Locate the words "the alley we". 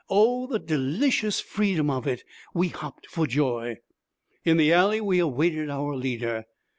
4.57-5.19